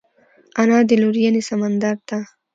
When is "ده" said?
2.07-2.19